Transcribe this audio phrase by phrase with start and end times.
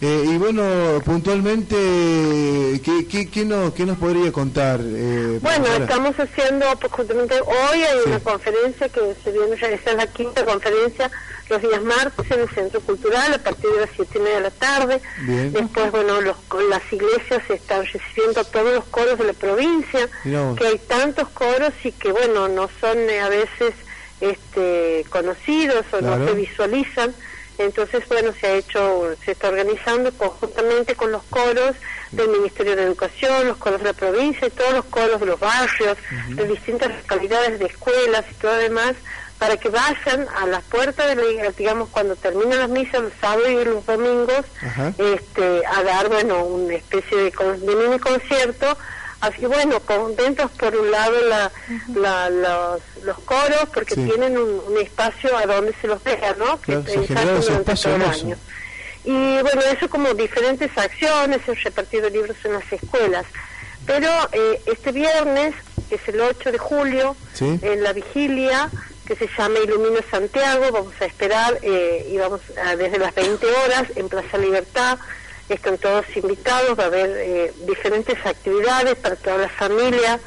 [0.00, 0.62] eh, y bueno,
[1.04, 1.74] puntualmente,
[2.84, 4.80] ¿qué, qué, qué, nos, qué nos podría contar?
[4.82, 9.94] Eh, bueno, estamos haciendo, pues, justamente hoy hay una conferencia que se viene a realizar,
[9.94, 11.10] la quinta conferencia,
[11.48, 14.42] los días martes en el Centro Cultural a partir de las siete y media de
[14.42, 15.00] la tarde.
[15.26, 16.36] Después, bueno, los,
[16.68, 21.92] las iglesias están recibiendo todos los coros de la provincia, que hay tantos coros y
[21.92, 23.72] que, bueno, no son eh, a veces
[24.20, 27.14] este, conocidos o no se visualizan.
[27.58, 31.74] Entonces, bueno, se ha hecho, se está organizando conjuntamente con los coros
[32.12, 35.40] del Ministerio de Educación, los coros de la provincia y todos los coros de los
[35.40, 35.96] barrios,
[36.28, 38.94] de distintas localidades de escuelas y todo demás,
[39.38, 43.12] para que vayan a las puertas de la iglesia, digamos, cuando terminan las misas los
[43.20, 44.44] sábados y los domingos,
[44.98, 48.76] este, a dar, bueno, una especie de, de mini concierto
[49.26, 51.50] Así bueno, contentos por un lado la,
[51.94, 56.60] la, los, los, coros porque tienen un, espacio a donde se los deja, ¿no?
[56.60, 58.36] que durante todo el año.
[59.04, 63.24] Y bueno, eso como diferentes acciones, he repartido libros en las escuelas.
[63.86, 65.54] Pero eh, este viernes,
[65.88, 68.70] que es el 8 de julio, en la vigilia,
[69.06, 73.46] que se llama Ilumino Santiago, vamos a esperar eh, y vamos a, desde las 20
[73.46, 74.98] horas en Plaza Libertad
[75.48, 80.20] están todos invitados, va a haber eh, diferentes actividades para toda la familia,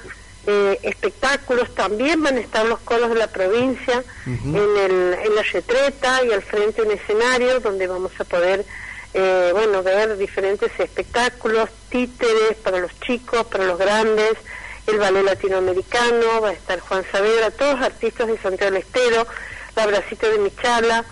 [0.47, 5.43] eh, espectáculos, también van a estar los coros de la provincia en, el, en la
[5.43, 8.65] retreta y al frente un escenario donde vamos a poder
[9.13, 14.33] eh, bueno ver diferentes espectáculos, títeres para los chicos, para los grandes,
[14.87, 19.27] el ballet latinoamericano, va a estar Juan Saavedra, todos artistas de Santiago del Estero,
[19.75, 21.05] la Bracita de Michala,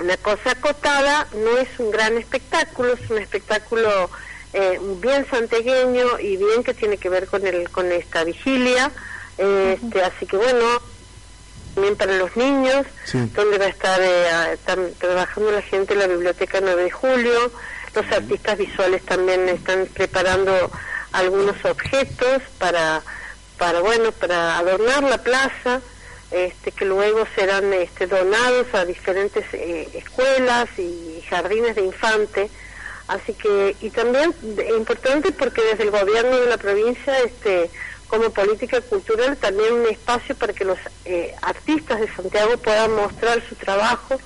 [0.00, 4.10] una cosa acotada no es un gran espectáculo, es un espectáculo
[4.52, 8.90] eh, bien santegueño y bien que tiene que ver con el con esta vigilia.
[9.38, 10.64] este, así que bueno,
[11.74, 14.58] también para los niños, donde va a estar eh,
[14.98, 17.52] trabajando la gente en la Biblioteca 9 de Julio.
[17.94, 20.70] Los artistas visuales también están preparando
[21.12, 23.02] algunos objetos para,
[23.58, 25.80] para bueno, para adornar la plaza
[26.30, 32.50] este, que luego serán este, donados a diferentes eh, escuelas y jardines de infante.
[33.06, 34.34] Así que, y también
[34.76, 37.70] importante porque desde el gobierno de la provincia, este,
[38.08, 43.40] como política cultural, también un espacio para que los eh, artistas de Santiago puedan mostrar
[43.48, 44.18] su trabajo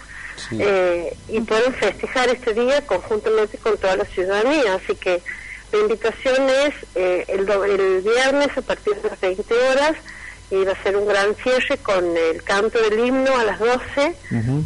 [0.53, 4.75] eh, y puedan festejar este día conjuntamente con toda la ciudadanía.
[4.77, 5.23] Así que
[5.73, 6.75] la invitación es
[7.29, 9.97] el, el viernes a partir de las 20 horas
[10.51, 14.15] y va a ser un gran cierre con el canto del himno a las 12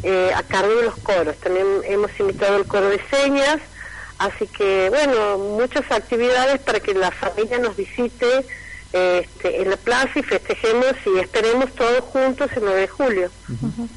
[0.03, 1.37] eh, a cargo de los coros.
[1.37, 3.59] También hemos invitado el coro de señas,
[4.19, 8.47] así que bueno, muchas actividades para que la familia nos visite
[8.95, 13.31] este, en la plaza y festejemos y esperemos todos juntos el 9 de julio.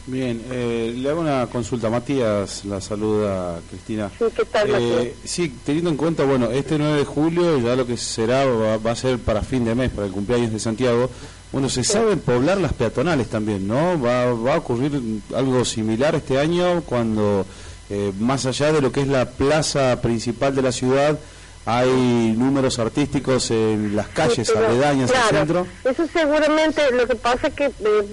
[0.08, 1.88] Bien, eh, le hago una consulta.
[1.88, 4.10] Matías la saluda, Cristina.
[4.18, 7.86] Sí, ¿qué tal, eh, Sí, teniendo en cuenta, bueno, este 9 de julio ya lo
[7.86, 11.12] que será va, va, a ser para fin de mes, para el cumpleaños de Santiago.
[11.58, 14.00] Bueno, se sabe poblar las peatonales también, ¿no?
[14.00, 15.02] Va, va a ocurrir
[15.36, 17.48] algo similar este año cuando,
[17.90, 21.18] eh, más allá de lo que es la plaza principal de la ciudad,
[21.66, 25.66] hay números artísticos en las calles aledañas al centro.
[25.84, 27.72] Eso seguramente, lo que pasa es que eh,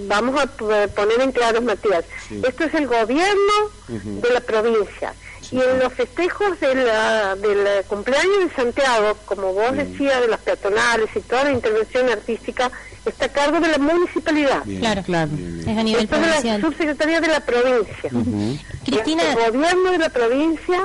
[0.08, 3.52] vamos a poner en claro, Matías, esto es el gobierno
[3.88, 5.12] de la provincia.
[5.50, 11.08] Y en los festejos de del cumpleaños de Santiago, como vos decías, de las peatonales
[11.14, 12.70] y toda la intervención artística,
[13.04, 14.62] está a cargo de la municipalidad.
[14.78, 15.30] claro, claro.
[15.60, 16.42] Es a nivel provincial.
[16.42, 18.10] de la subsecretaría de la provincia.
[18.84, 19.22] Cristina.
[19.32, 20.82] El gobierno de la provincia,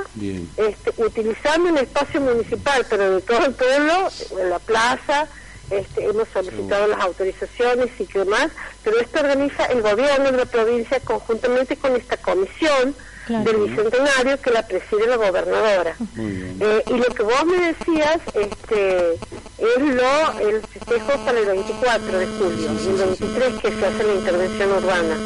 [0.57, 5.27] este, utilizando un espacio municipal, pero de todo el pueblo, en la plaza,
[5.69, 8.49] este, hemos solicitado las autorizaciones y qué más,
[8.83, 12.95] pero esto organiza el gobierno de la provincia conjuntamente con esta comisión
[13.29, 15.95] del Bicentenario que la preside la gobernadora.
[16.17, 22.17] Eh, y lo que vos me decías este, es lo el festejo para el 24
[22.17, 25.17] de julio el 23 que se hace la intervención urbana.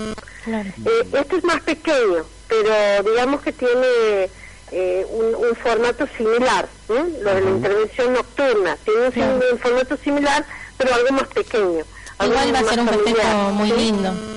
[0.47, 4.29] Eh, esto es más pequeño, pero digamos que tiene
[4.71, 9.07] eh, un, formato similar, lo de la intervención nocturna, tiene
[9.51, 10.45] un, formato similar,
[10.77, 11.85] pero algo más pequeño.
[12.21, 14.32] Igual va a ser un festejo muy lindo.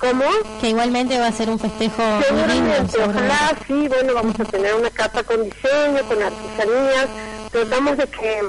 [0.00, 0.24] ¿Cómo?
[0.60, 4.90] Que igualmente va a ser un festejo Seguramente, ojalá sí, bueno, vamos a tener una
[4.90, 7.08] carta con diseño, con artesanías,
[7.50, 8.42] tratamos de que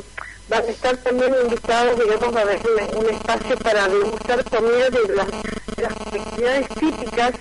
[0.50, 2.60] van a estar también invitados, digamos, a haber
[2.96, 5.28] un, espacio para degustar comida de las,
[6.12, 7.34] actividades típicas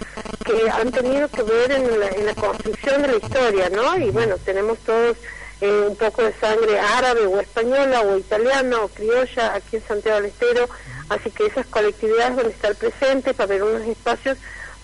[0.44, 3.96] que han tenido que ver en la, en la construcción de la historia, ¿no?
[3.96, 5.16] Y bueno, tenemos todos
[5.60, 10.20] eh, un poco de sangre árabe o española o italiana o criolla aquí en Santiago
[10.20, 10.68] del Estero,
[11.08, 14.36] así que esas colectividades van a estar presentes para ver unos espacios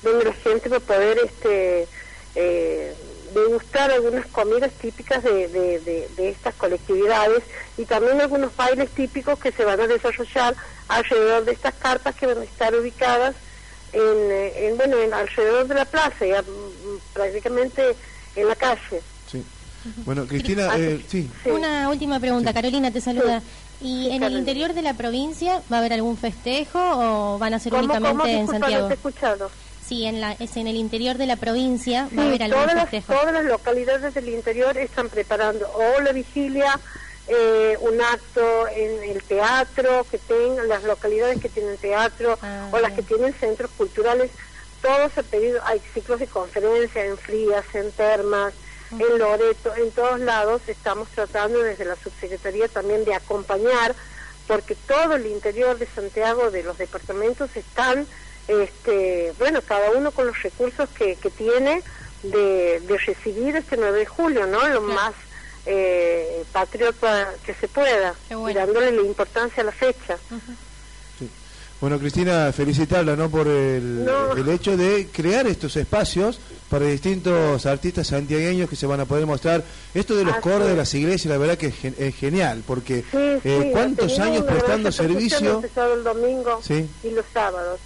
[0.03, 1.87] donde la gente va a poder este
[2.35, 2.95] eh,
[3.35, 7.43] degustar algunas comidas típicas de, estas colectividades
[7.77, 10.55] y también algunos bailes típicos que se van a desarrollar
[10.89, 13.35] alrededor de estas carpas que van a estar ubicadas
[13.93, 17.95] en, eh, en bueno en alrededor de la plaza ya mm, prácticamente
[18.37, 19.03] en la calle
[20.05, 21.29] bueno Cristina eh, sí.
[21.47, 23.43] una última pregunta Carolina te saluda
[23.83, 27.59] ¿Y en el interior de la provincia va a haber algún festejo o van a
[27.59, 28.89] ser únicamente en Santiago?
[28.89, 29.51] he escuchado.
[29.85, 32.81] Sí, en, la, es en el interior de la provincia va a haber algún todas
[32.83, 33.13] festejo.
[33.13, 36.79] Las, todas las localidades del interior están preparando o la vigilia,
[37.27, 42.79] eh, un acto en el teatro, que tengan las localidades que tienen teatro ah, o
[42.79, 44.31] las que tienen centros culturales,
[44.81, 48.55] todos han pedido, hay ciclos de conferencia en Frías, en Termas,
[48.99, 53.95] en Loreto, en todos lados estamos tratando desde la subsecretaría también de acompañar,
[54.47, 58.07] porque todo el interior de Santiago, de los departamentos, están,
[58.49, 61.83] este, bueno, cada uno con los recursos que, que tiene
[62.23, 64.67] de, de recibir este 9 de julio, ¿no?
[64.69, 65.15] Lo más
[65.67, 70.19] eh, patriota que se pueda, dándole la importancia a la fecha.
[71.83, 73.29] Bueno, Cristina, felicitarla ¿no?
[73.29, 76.39] por el, el, hecho de crear estos espacios
[76.71, 79.65] para distintos artistas santiagueños que se van a poder mostrar.
[79.93, 84.17] Esto de los coros de las iglesias, la verdad que es, genial, porque eh, cuántos
[84.21, 85.61] años prestando servicio.
[85.61, 86.61] El domingo
[87.03, 87.81] y los sábados.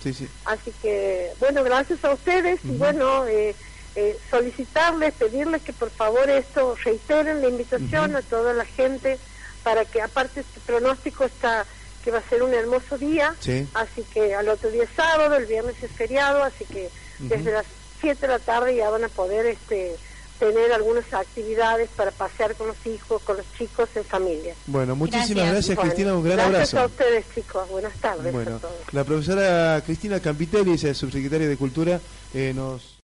[0.45, 3.55] Así que, bueno, gracias a ustedes y bueno, eh,
[3.95, 9.19] eh, solicitarles, pedirles que por favor esto reiteren la invitación a toda la gente
[9.65, 11.65] para que aparte este pronóstico está
[12.07, 13.35] que va a ser un hermoso día,
[13.75, 16.89] así que al otro día es sábado, el viernes es feriado, así que
[17.19, 17.67] desde las
[18.01, 19.97] 7 de la tarde ya van a poder este
[20.39, 24.55] tener algunas actividades para pasear con los hijos, con los chicos en familia.
[24.67, 26.77] Bueno, muchísimas gracias, Cristina, un gran abrazo.
[26.77, 28.33] Gracias a ustedes chicos, buenas tardes.
[28.33, 28.61] Bueno,
[28.93, 32.01] la profesora Cristina Campitelli, subsecretaria de Cultura,
[32.33, 32.96] eh, nos